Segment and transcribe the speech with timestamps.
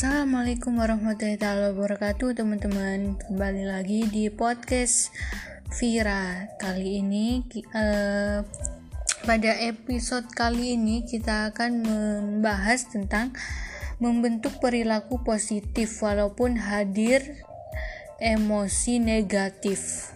[0.00, 3.20] Assalamualaikum warahmatullahi wabarakatuh teman-teman.
[3.20, 5.12] Kembali lagi di podcast
[5.76, 6.48] Vira.
[6.56, 7.44] Kali ini
[7.76, 8.40] uh,
[9.28, 13.36] Pada episode kali ini kita akan membahas tentang
[14.00, 17.44] Membentuk perilaku positif walaupun hadir
[18.24, 20.08] emosi negatif.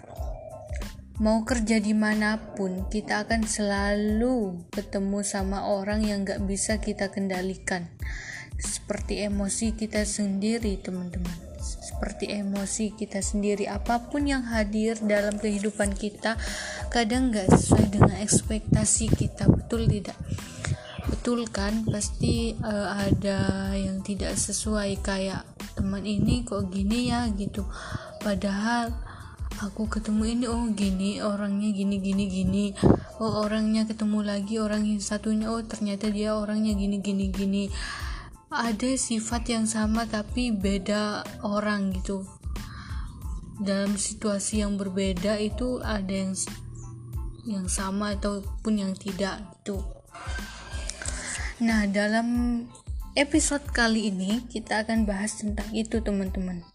[1.20, 7.12] Mau kerja di mana pun, kita akan selalu ketemu sama orang yang gak bisa kita
[7.12, 7.92] kendalikan
[8.58, 11.34] seperti emosi kita sendiri teman-teman.
[11.64, 13.64] Seperti emosi kita sendiri.
[13.64, 16.36] Apa pun yang hadir dalam kehidupan kita
[16.92, 19.48] kadang nggak sesuai dengan ekspektasi kita.
[19.48, 20.16] Betul tidak?
[21.08, 21.88] Betul kan?
[21.88, 25.00] Pasti uh, ada yang tidak sesuai.
[25.00, 27.24] Kayak teman ini kok gini ya?
[27.32, 27.64] gitu.
[28.20, 28.92] Padahal
[29.64, 32.66] aku ketemu ini oh gini orangnya gini gini gini.
[33.16, 35.48] Oh orangnya ketemu lagi orang yang satunya.
[35.48, 37.64] Oh ternyata dia orangnya gini gini gini
[38.52, 42.26] ada sifat yang sama tapi beda orang gitu.
[43.62, 46.34] Dalam situasi yang berbeda itu ada yang
[47.44, 49.80] yang sama ataupun yang tidak gitu.
[51.62, 52.60] Nah dalam
[53.14, 56.66] episode kali ini kita akan bahas tentang itu teman-teman.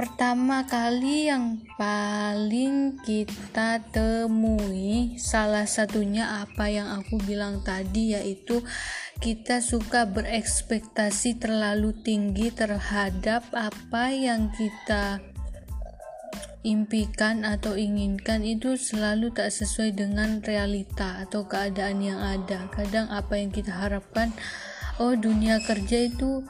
[0.00, 8.64] Pertama kali yang paling kita temui salah satunya apa yang aku bilang tadi yaitu
[9.20, 15.20] kita suka berekspektasi terlalu tinggi terhadap apa yang kita
[16.64, 22.64] impikan atau inginkan itu selalu tak sesuai dengan realita atau keadaan yang ada.
[22.72, 24.32] Kadang apa yang kita harapkan,
[24.96, 26.40] oh dunia kerja itu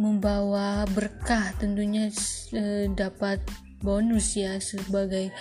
[0.00, 2.08] membawa berkah, tentunya
[2.56, 3.44] eh, dapat
[3.84, 5.32] bonus ya sebagai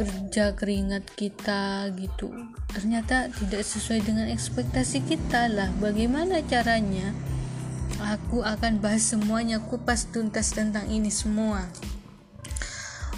[0.00, 2.32] kerja keringat kita gitu.
[2.72, 5.68] Ternyata tidak sesuai dengan ekspektasi kita lah.
[5.76, 7.12] Bagaimana caranya?
[8.00, 9.60] Aku akan bahas semuanya.
[9.60, 11.68] Kupas tuntas tentang ini semua.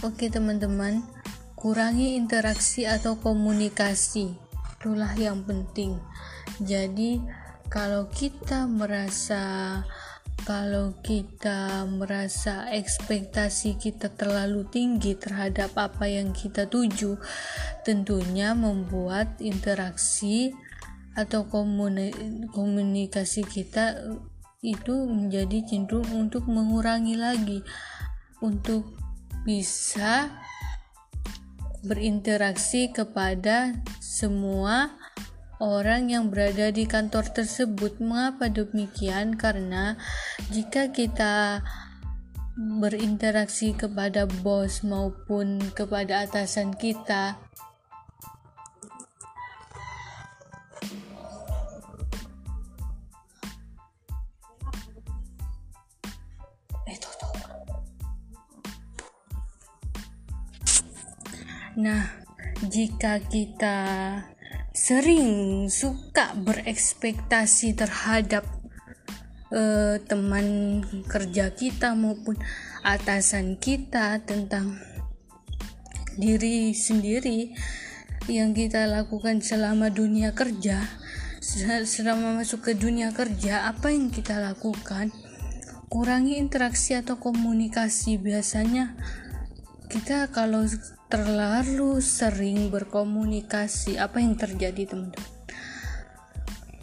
[0.03, 1.07] Oke teman-teman.
[1.55, 4.35] Kurangi interaksi atau komunikasi.
[4.83, 6.03] Itulah yang penting.
[6.59, 7.23] Jadi
[7.71, 9.79] kalau kita merasa
[10.43, 17.19] kalau kita merasa ekspektasi kita terlalu tinggi terhadap apa yang kita tuju,
[17.87, 20.51] tentunya membuat interaksi
[21.15, 21.47] atau
[22.51, 24.17] komunikasi kita
[24.63, 27.61] itu menjadi cenderung untuk mengurangi lagi
[28.43, 28.95] untuk
[29.43, 30.31] bisa
[31.83, 35.02] berinteraksi kepada semua
[35.63, 38.03] orang yang berada di kantor tersebut.
[38.03, 39.39] Mengapa demikian?
[39.39, 39.95] Karena
[40.51, 41.63] jika kita
[42.59, 47.39] berinteraksi kepada bos maupun kepada atasan kita,
[61.73, 62.05] Nah,
[62.69, 63.81] jika kita
[64.73, 68.49] sering suka berekspektasi terhadap
[69.53, 72.41] uh, teman kerja kita maupun
[72.81, 74.81] atasan kita tentang
[76.17, 77.53] diri sendiri
[78.29, 81.03] yang kita lakukan selama dunia kerja
[81.83, 85.11] selama masuk ke dunia kerja apa yang kita lakukan?
[85.91, 88.17] Kurangi interaksi atau komunikasi.
[88.17, 88.97] Biasanya
[89.91, 90.65] kita kalau
[91.13, 94.01] terlalu sering berkomunikasi.
[94.01, 95.29] Apa yang terjadi teman-teman?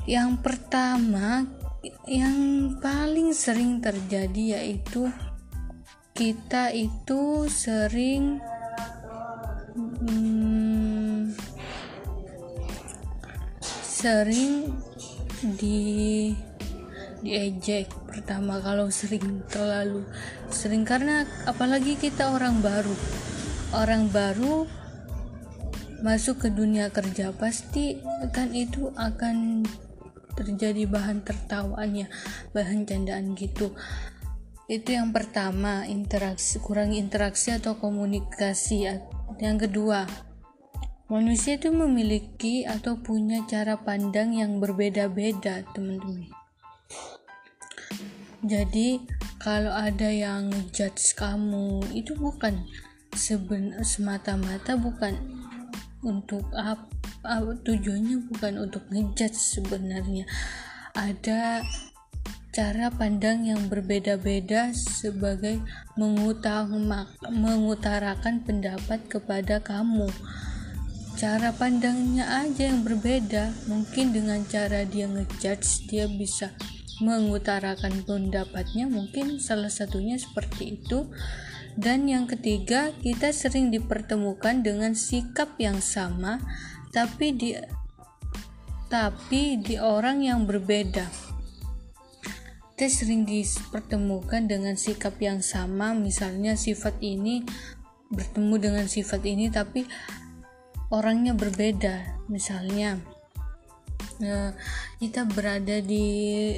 [0.05, 1.49] Yang pertama
[2.05, 2.37] yang
[2.77, 5.09] paling sering terjadi yaitu
[6.13, 8.37] kita itu sering
[9.73, 11.33] hmm,
[13.81, 14.77] sering
[15.57, 16.29] di
[17.25, 20.05] diejek pertama kalau sering terlalu
[20.53, 20.85] sering.
[20.85, 22.93] Karena apalagi kita orang baru
[23.75, 24.65] orang baru
[25.99, 27.99] masuk ke dunia kerja pasti
[28.31, 29.67] kan itu akan
[30.39, 32.07] terjadi bahan tertawanya
[32.55, 33.75] bahan candaan gitu.
[34.69, 38.87] Itu yang pertama interaksi kurang interaksi atau komunikasi.
[39.41, 40.07] Yang kedua
[41.09, 46.31] manusia itu memiliki atau punya cara pandang yang berbeda-beda teman-teman.
[48.39, 49.03] Jadi
[49.35, 52.63] kalau ada yang judge kamu itu bukan
[53.13, 55.17] seben semata-mata bukan
[56.03, 56.87] untuk apa
[57.65, 60.23] tujuannya bukan untuk ngejudge sebenarnya.
[60.95, 61.63] Ada
[62.49, 65.61] cara pandang yang berbeda-beda sebagai
[67.29, 70.09] mengutarakan pendapat kepada kamu.
[71.19, 73.51] Cara pandangnya aja yang berbeda.
[73.67, 76.55] Mungkin dengan cara dia ngejudge dia bisa
[77.03, 78.87] mengutarakan pendapatnya.
[78.87, 81.11] Mungkin salah satunya seperti itu
[81.79, 86.43] dan yang ketiga kita sering dipertemukan dengan sikap yang sama
[86.91, 87.55] tapi di
[88.91, 91.07] tapi di orang yang berbeda.
[92.75, 97.47] Kita sering dipertemukan dengan sikap yang sama misalnya sifat ini
[98.11, 99.87] bertemu dengan sifat ini tapi
[100.91, 102.27] orangnya berbeda.
[102.27, 102.99] Misalnya
[104.19, 104.51] eh,
[104.99, 106.57] kita berada di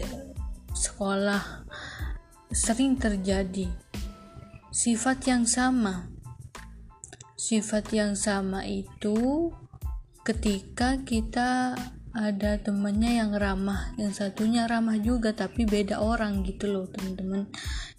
[0.73, 1.67] sekolah
[2.49, 3.90] sering terjadi
[4.71, 6.07] sifat yang sama.
[7.35, 9.51] Sifat yang sama itu
[10.23, 11.75] ketika kita
[12.15, 13.91] ada temannya yang ramah.
[13.99, 17.51] Yang satunya ramah juga tapi beda orang gitu loh teman-teman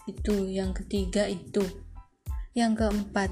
[0.08, 1.60] itu yang ketiga itu.
[2.56, 3.30] Yang keempat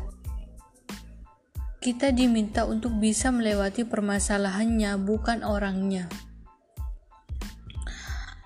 [1.81, 6.13] kita diminta untuk bisa melewati permasalahannya bukan orangnya.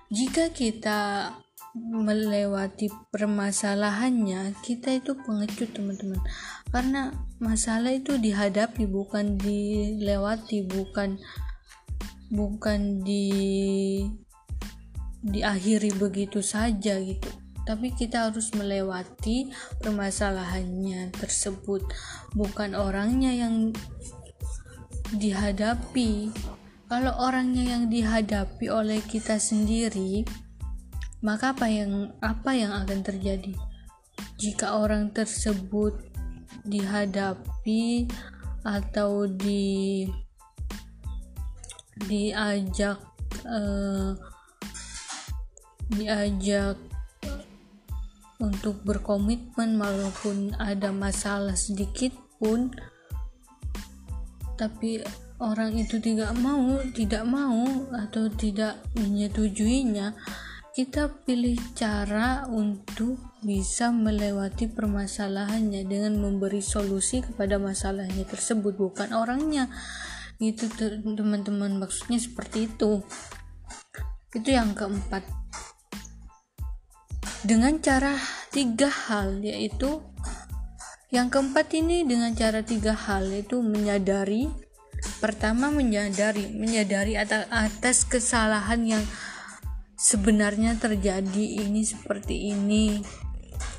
[0.07, 1.31] Jika kita
[1.75, 6.23] melewati permasalahannya kita itu pengecut teman-teman.
[6.71, 7.11] Karena
[7.43, 11.19] masalah itu dihadapi bukan dilewati bukan
[12.31, 13.27] bukan di
[15.19, 17.29] diakhiri begitu saja gitu.
[17.65, 19.51] Tapi kita harus melewati
[19.81, 21.81] permasalahannya tersebut.
[22.37, 23.73] Bukan orangnya yang
[25.11, 26.29] dihadapi.
[26.85, 30.21] Kalau orangnya yang dihadapi oleh kita sendiri,
[31.25, 33.57] maka apa yang apa yang akan terjadi?
[34.37, 35.97] Jika orang tersebut
[36.61, 38.05] dihadapi
[38.61, 40.05] atau di
[42.05, 43.01] diajak
[43.49, 44.13] uh,
[45.89, 46.77] diajak
[48.37, 52.69] untuk berkomitmen walaupun ada masalah sedikit pun
[54.59, 55.01] tapi
[55.39, 57.63] orang itu tidak mau tidak mau
[57.95, 60.15] atau tidak menyetujuinya
[60.75, 69.71] kita pilih cara untuk bisa melewati permasalahannya dengan memberi solusi kepada masalahnya tersebut bukan orangnya.
[70.35, 72.99] Itu teman-teman maksudnya seperti itu.
[74.35, 75.23] Itu yang keempat.
[77.47, 78.19] Dengan cara
[78.51, 80.03] tiga hal yaitu
[81.07, 84.51] yang keempat ini dengan cara tiga hal yaitu menyadari.
[85.23, 89.03] Pertama menyadari, menyadari atas, atas kesalahan yang
[89.95, 92.99] sebenarnya terjadi ini seperti ini.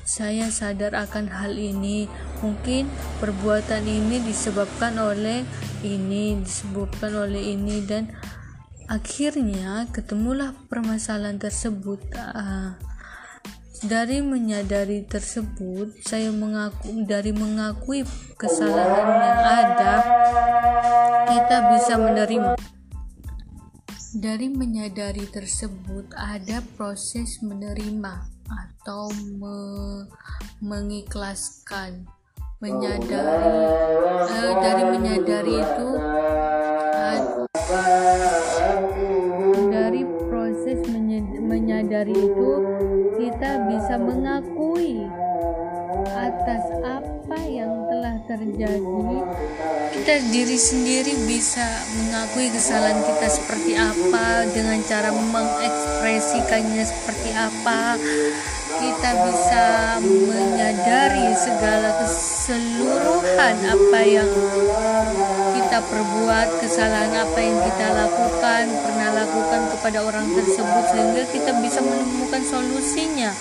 [0.07, 2.09] Saya sadar akan hal ini.
[2.41, 2.89] Mungkin
[3.21, 5.45] perbuatan ini disebabkan oleh
[5.85, 8.09] ini, disebabkan oleh ini dan
[8.89, 12.01] akhirnya ketemulah permasalahan tersebut.
[12.15, 12.73] Uh,
[13.85, 18.01] dari menyadari tersebut, saya mengaku dari mengakui
[18.33, 19.93] kesalahan yang ada,
[21.29, 22.76] kita bisa menerima.
[24.17, 29.57] Dari menyadari tersebut ada proses menerima atau me
[30.57, 32.01] mengikhlaskan.
[32.57, 33.61] Menyadari
[34.25, 35.89] eh, dari menyadari itu
[39.69, 40.81] dari proses
[41.37, 42.51] menyadari itu
[43.21, 45.05] kita bisa mengakui
[46.09, 47.85] atas apa yang
[48.27, 48.83] terjadi
[49.95, 51.63] kita diri sendiri bisa
[51.95, 57.95] mengakui kesalahan kita seperti apa dengan cara mengekspresikannya seperti apa.
[58.77, 59.65] Kita bisa
[60.05, 64.29] menyadari segala keseluruhan apa yang
[65.57, 71.81] kita perbuat kesalahan apa yang kita lakukan pernah lakukan kepada orang tersebut sehingga kita bisa
[71.81, 73.33] menemukan solusinya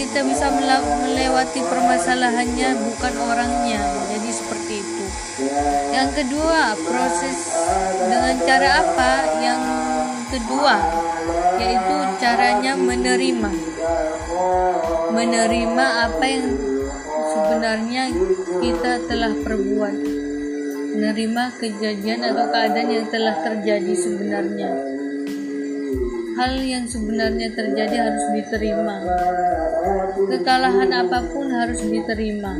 [0.00, 3.84] kita bisa melewati permasalahannya bukan orangnya.
[4.08, 5.04] Jadi seperti itu.
[5.92, 7.36] Yang kedua proses
[8.08, 9.12] dengan cara apa?
[9.44, 9.62] Yang
[10.32, 10.76] kedua
[11.60, 13.52] yaitu caranya menerima.
[15.12, 16.48] Menerima apa yang
[17.36, 18.04] sebenarnya
[18.64, 19.96] kita telah perbuat.
[20.96, 24.89] Menerima kejadian atau keadaan yang telah terjadi sebenarnya
[26.40, 28.96] hal yang sebenarnya terjadi harus diterima.
[30.32, 32.56] Kekalahan apa pun harus diterima.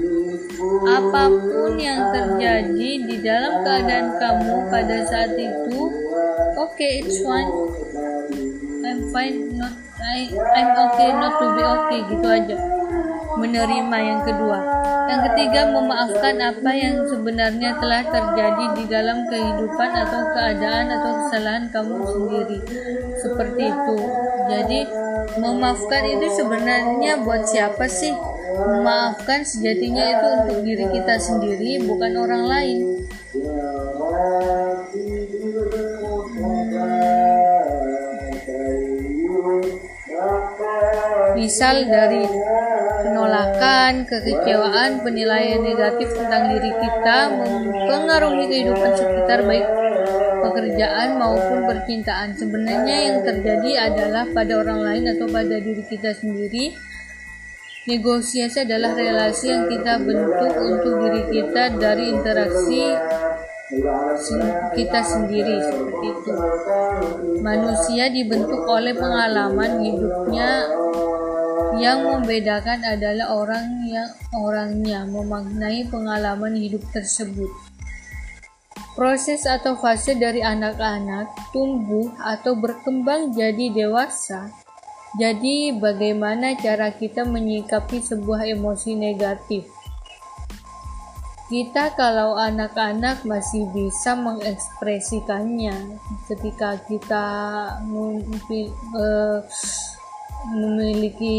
[0.84, 5.80] Apa pun yang terjadi di dalam keadaan kamu pada saat itu
[6.60, 7.48] oke okay, it's fine.
[8.84, 12.79] I'm fine not I I'm okay not to be okay gitu aja
[13.38, 14.58] menerima yang kedua.
[15.10, 21.66] Yang ketiga memaafkan apa yang sebenarnya telah terjadi di dalam kehidupan atau keadaan atau kesalahan
[21.74, 22.58] kamu sendiri.
[23.18, 23.96] Seperti itu.
[24.50, 24.80] Jadi
[25.38, 28.14] memaafkan itu sebenarnya buat siapa sih?
[28.54, 32.78] Memaafkan sejatinya itu untuk diri kita sendiri bukan orang lain.
[41.34, 42.26] Misal dari
[43.20, 49.68] penolakan, kekecewaan, penilaian negatif tentang diri kita mempengaruhi kehidupan sekitar baik
[50.40, 52.32] pekerjaan maupun percintaan.
[52.32, 56.72] Sebenarnya yang terjadi adalah pada orang lain atau pada diri kita sendiri.
[57.84, 62.92] Negosiasi adalah relasi yang kita bentuk untuk diri kita dari interaksi
[64.76, 66.32] kita sendiri seperti itu.
[67.40, 70.80] Manusia dibentuk oleh pengalaman hidupnya
[71.78, 77.50] yang membedakan adalah orang yang orangnya memaknai pengalaman hidup tersebut.
[78.98, 84.50] Proses atau fase dari anak-anak tumbuh atau berkembang jadi dewasa.
[85.18, 89.66] Jadi, bagaimana cara kita menyikapi sebuah emosi negatif?
[91.50, 95.98] Kita, kalau anak-anak, masih bisa mengekspresikannya
[96.30, 97.26] ketika kita
[98.94, 99.42] uh,
[100.48, 101.38] memiliki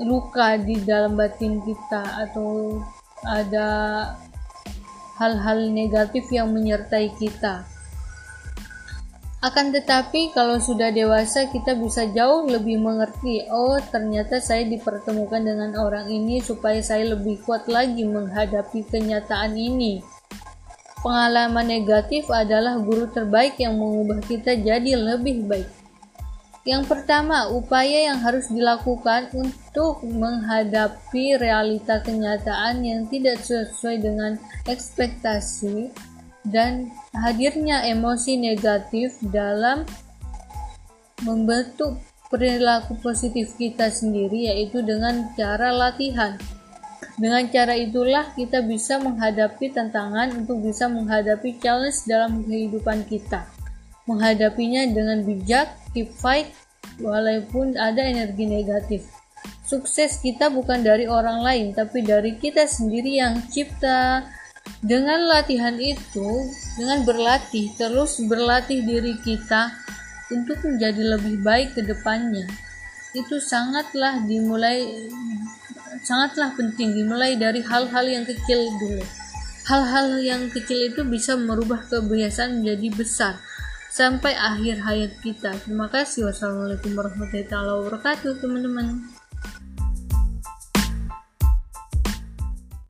[0.00, 2.78] luka di dalam batin kita atau
[3.26, 3.68] ada
[5.20, 7.68] hal-hal negatif yang menyertai kita.
[9.40, 15.72] Akan tetapi kalau sudah dewasa kita bisa jauh lebih mengerti, oh ternyata saya dipertemukan dengan
[15.80, 20.04] orang ini supaya saya lebih kuat lagi menghadapi kenyataan ini.
[21.00, 25.79] Pengalaman negatif adalah guru terbaik yang mengubah kita jadi lebih baik.
[26.68, 34.36] Yang pertama, upaya yang harus dilakukan untuk menghadapi realita kenyataan yang tidak sesuai dengan
[34.68, 35.88] ekspektasi
[36.44, 39.88] dan hadirnya emosi negatif dalam
[41.24, 41.96] membentuk
[42.28, 46.36] perilaku positif kita sendiri yaitu dengan cara latihan.
[47.16, 53.59] Dengan cara itulah kita bisa menghadapi tantangan untuk bisa menghadapi challenge dalam kehidupan kita
[54.10, 56.50] menghadapinya dengan bijak, keep fight,
[56.98, 59.06] walaupun ada energi negatif.
[59.62, 64.26] Sukses kita bukan dari orang lain, tapi dari kita sendiri yang cipta.
[64.80, 69.72] Dengan latihan itu, dengan berlatih, terus berlatih diri kita
[70.32, 72.44] untuk menjadi lebih baik ke depannya.
[73.12, 75.10] Itu sangatlah dimulai
[76.00, 79.04] sangatlah penting dimulai dari hal-hal yang kecil dulu.
[79.68, 83.34] Hal-hal yang kecil itu bisa merubah kebiasaan menjadi besar
[83.90, 85.52] sampai akhir hayat kita.
[85.66, 86.30] Terima kasih.
[86.30, 89.19] Wassalamualaikum warahmatullahi wabarakatuh, teman-teman.